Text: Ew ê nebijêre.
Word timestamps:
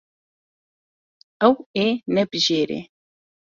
Ew 1.47 1.53
ê 1.83 1.87
nebijêre. 2.13 2.79